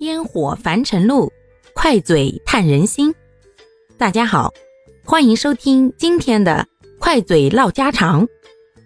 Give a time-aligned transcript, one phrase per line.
[0.00, 1.32] 烟火凡尘路，
[1.72, 3.14] 快嘴探人心。
[3.96, 4.52] 大家好，
[5.04, 6.66] 欢迎收听今天的
[6.98, 8.26] 快嘴唠家常，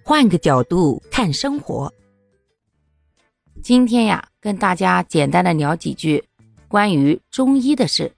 [0.04, 1.92] 换个角度看生活。
[3.62, 6.22] 今天呀，跟大家简单的聊几句
[6.68, 8.12] 关于中医的事。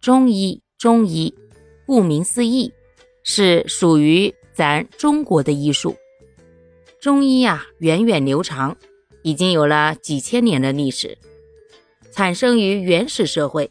[0.00, 1.34] 中医，中医，
[1.86, 2.70] 顾名思义，
[3.24, 5.96] 是属于咱中国的医术。
[7.00, 8.76] 中医呀，源远流长，
[9.22, 11.16] 已经有了几千年的历史。
[12.14, 13.70] 产生于原始社会，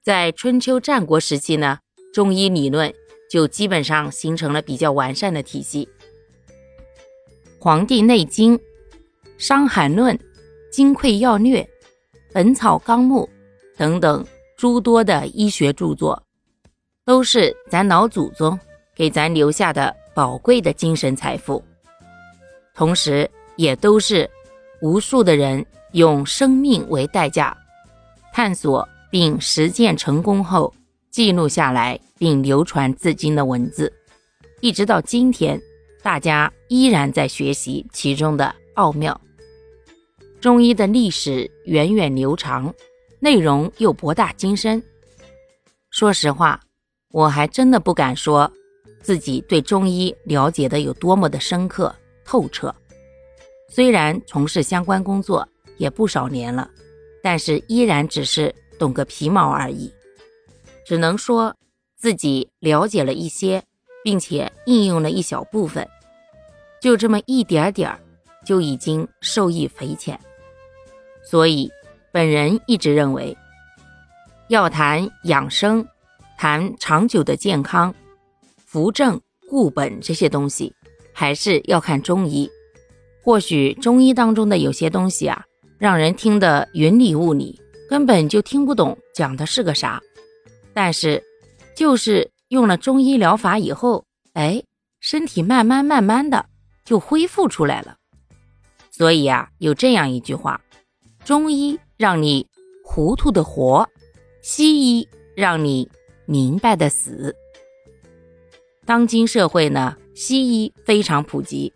[0.00, 1.78] 在春秋战国时期呢，
[2.12, 2.94] 中医理论
[3.28, 5.88] 就基本上形成了比较完善的体系。
[7.58, 8.56] 《黄帝内经》
[9.38, 10.16] 《伤寒论》
[10.70, 11.62] 《金匮要略》
[12.32, 13.28] 《本草纲目》
[13.76, 14.24] 等等
[14.56, 16.22] 诸多的医学著作，
[17.04, 18.56] 都是咱老祖宗
[18.94, 21.60] 给咱留下的宝贵的精神财富，
[22.72, 24.30] 同时也都是
[24.80, 27.56] 无数的人用生命为代价。
[28.34, 30.74] 探索并实践成功后，
[31.08, 33.92] 记录下来并流传至今的文字，
[34.60, 35.56] 一直到今天，
[36.02, 39.18] 大家依然在学习其中的奥妙。
[40.40, 42.74] 中医的历史源远流长，
[43.20, 44.82] 内容又博大精深。
[45.90, 46.60] 说实话，
[47.12, 48.50] 我还真的不敢说
[49.00, 52.74] 自己对中医了解的有多么的深刻透彻。
[53.68, 56.68] 虽然从事相关工作也不少年了。
[57.24, 59.90] 但是依然只是懂个皮毛而已，
[60.84, 61.56] 只能说
[61.96, 63.62] 自己了解了一些，
[64.04, 65.88] 并且应用了一小部分，
[66.82, 67.98] 就这么一点点儿，
[68.44, 70.20] 就已经受益匪浅。
[71.24, 71.72] 所以，
[72.12, 73.34] 本人一直认为，
[74.48, 75.88] 要谈养生、
[76.36, 77.94] 谈长久的健康、
[78.66, 80.74] 扶正固本这些东西，
[81.14, 82.50] 还是要看中医。
[83.22, 85.42] 或许中医当中的有些东西啊。
[85.84, 90.00] 让人听得云里雾里，根本就听不懂讲的是个啥。
[90.72, 91.22] 但是，
[91.76, 94.64] 就是用了中医疗法以后，哎，
[94.98, 96.46] 身体慢慢慢慢的
[96.86, 97.98] 就恢复出来了。
[98.90, 100.58] 所以啊，有这样一句话：
[101.22, 102.46] 中医让你
[102.82, 103.86] 糊涂的活，
[104.40, 105.86] 西医让你
[106.24, 107.36] 明白的死。
[108.86, 111.70] 当今社会呢，西医非常普及，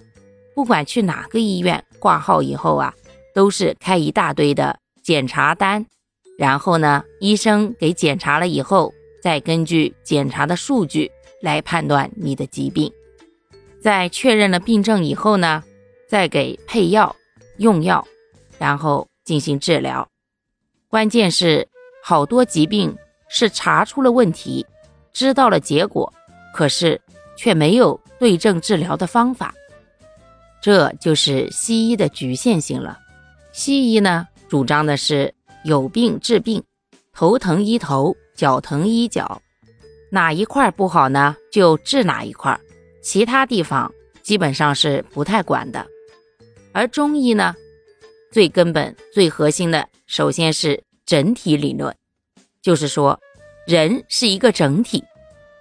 [0.55, 2.95] 不管去哪个医院挂号以后啊。
[3.39, 5.87] 都是开一大堆的检查单，
[6.37, 11.09] 然后呢，医生给检查了以后，再根据检查的数据
[11.41, 12.93] 来判断你的疾病，
[13.81, 15.63] 在确认了病症以后呢，
[16.09, 17.15] 再给配药、
[17.59, 18.05] 用药，
[18.59, 20.09] 然后进行治疗。
[20.89, 21.69] 关键是
[22.03, 22.93] 好多疾病
[23.29, 24.67] 是查出了问题，
[25.13, 26.13] 知道了结果，
[26.53, 27.01] 可是
[27.37, 29.55] 却没有对症治疗的方法，
[30.61, 32.99] 这就是西医的局限性了。
[33.59, 36.63] 西医呢，主张的是有病治病，
[37.13, 39.43] 头疼医头，脚疼医脚，
[40.13, 42.57] 哪一块不好呢，就治哪一块，
[43.03, 43.93] 其他地方
[44.23, 45.85] 基本上是不太管的。
[46.71, 47.53] 而中医呢，
[48.31, 51.93] 最根本、最核心的，首先是整体理论，
[52.63, 53.19] 就是说，
[53.67, 55.03] 人是一个整体，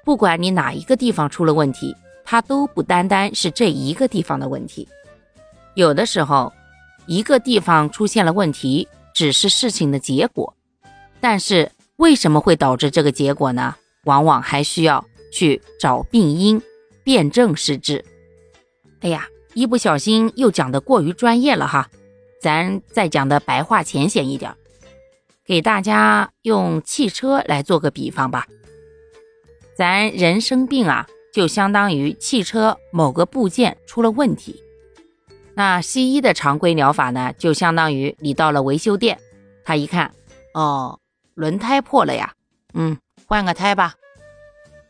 [0.05, 4.87] 不管你哪一个地方出了问题，它都不单单是这一个地方的问题，
[5.73, 6.53] 有的时候。
[7.07, 10.53] 一个地方出现了问题，只是事情的结果，
[11.19, 13.75] 但是为什么会导致这个结果呢？
[14.03, 16.61] 往往还需要去找病因，
[17.03, 18.05] 辨证施治。
[19.01, 21.89] 哎呀，一不小心又讲的过于专业了哈，
[22.41, 24.55] 咱再讲的白话浅显一点，
[25.45, 28.47] 给大家用汽车来做个比方吧。
[29.77, 34.63] 咱人生病啊，就相当于汽车某个部件出了问题。
[35.57, 39.17] 那西医的常规疗法呢，就相当于你到了维修店，
[39.65, 40.11] 他一看，
[40.53, 40.99] 哦，
[41.33, 42.31] 轮胎破了呀，
[42.75, 42.95] 嗯，
[43.25, 43.95] 换个胎吧。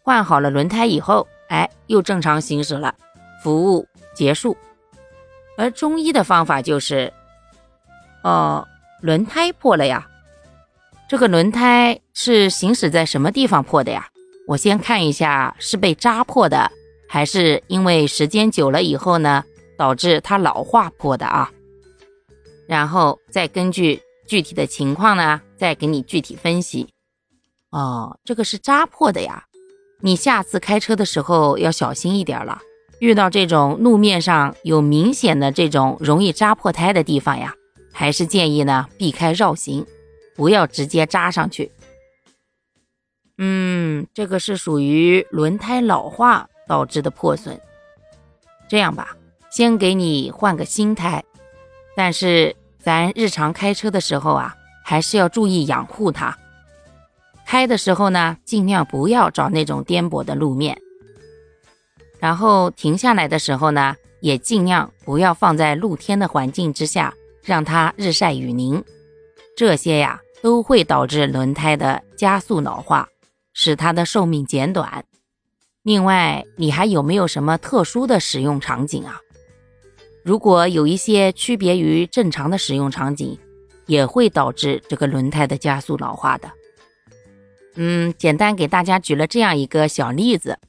[0.04, 2.94] 换好了轮胎以后，哎，又正常行驶了，
[3.42, 4.58] 服务结束。
[5.58, 7.14] 而中医的方法就是，
[8.26, 8.68] 哦，
[9.00, 10.06] 轮胎破了呀，
[11.08, 14.10] 这个轮胎是行驶在什么地方破的呀？
[14.50, 16.70] 我先看一下，是被扎破的，
[17.08, 19.46] 还是因为时间久了以后呢？
[19.78, 21.52] 导致它老化破的啊，
[22.68, 26.90] 然后再根据具体的情况呢，再给你具体分析。
[27.70, 29.46] 哦，这个是扎破的呀，
[30.02, 32.62] 你下次开车的时候要小心一点了。
[33.00, 37.54] 遇到这种路面上有明显的这种容易扎破胎的地方呀，
[37.94, 39.86] 还是建议呢避开绕行，
[40.36, 41.72] 不要直接扎上去。
[43.38, 47.62] 嗯，这个是属于轮胎老化导致的破损。
[48.68, 49.16] 这样吧。
[49.58, 51.24] 先给你换个心态，
[51.96, 54.56] 但是咱日常开车的时候啊，
[54.86, 56.38] 还是要注意养护它。
[57.44, 60.80] 开的时候呢，尽量不要找那种颠簸的路面。
[62.20, 67.12] 然后停下来的时候呢，也尽量不要放在露天的环境之下，
[67.44, 68.84] 让它日晒雨淋。
[69.58, 73.10] 这些呀，都会导致轮胎的加速老化，
[73.54, 75.04] 使它的寿命减短。
[75.82, 79.20] 另外，你还有没有什么特殊的使用场景啊？
[80.28, 83.40] 如果有一些区别于正常的使用场景，
[83.86, 86.52] 也会导致这个轮胎的加速老化的。
[87.76, 90.60] 嗯，简单给大家举了这样一个小例子。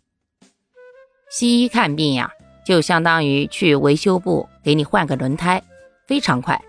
[1.28, 2.31] 西医看病呀，
[2.64, 5.60] 就相当于去维修部给你换个轮胎，
[6.06, 6.62] 非常快，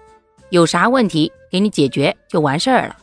[0.49, 2.97] 有啥问题给你解决就完事儿了。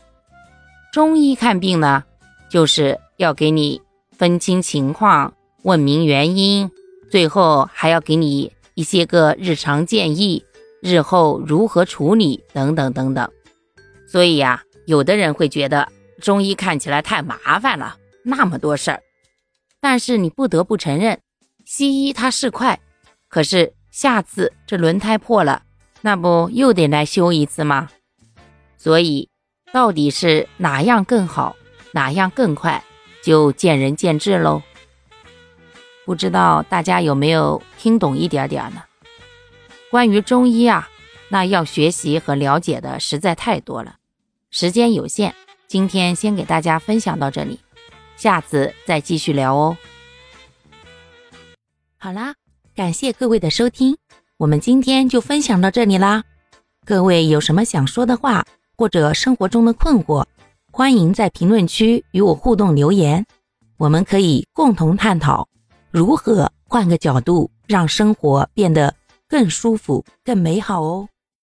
[0.91, 2.03] 中医看病呢，
[2.49, 3.81] 就是要给你
[4.11, 6.69] 分清情况，问明原因，
[7.09, 10.45] 最后还要给你一些个日常建议，
[10.83, 13.27] 日后如何处理等等等等。
[14.07, 15.91] 所以呀，有的人会觉得
[16.21, 19.01] 中医看起来太麻烦了，那么多事儿。
[19.81, 21.19] 但是你不得不承认。
[21.65, 22.79] 西医它是快，
[23.27, 25.63] 可是下次这轮胎破了，
[26.01, 27.89] 那不又得来修一次吗？
[28.77, 29.27] 所以
[29.73, 31.55] 到底是哪样更好，
[31.93, 32.83] 哪样更快，
[33.23, 34.61] 就见仁见智喽。
[36.07, 38.81] 不知道大家有没有听懂一点点呢？
[39.91, 40.87] 关于中医啊，
[41.27, 43.97] 那要学习和了解的实在太多了，
[44.49, 45.35] 时间有限，
[45.67, 47.59] 今天先给大家分享到这里，
[48.15, 49.75] 下次再继续聊哦。
[51.97, 52.35] 好啦，
[52.73, 53.97] 感谢各位的收听，
[54.37, 56.23] 我们今天就分享到这里啦。
[56.85, 58.45] 各位有什么想说的话，
[58.77, 60.25] 或者生活中的困惑，
[60.71, 63.25] 欢迎在评论区与我互动留言，
[63.75, 65.49] 我们可以共同探讨
[65.97, 68.93] 如何换个角度让生活变得
[69.27, 71.09] 更舒服、更美好哦。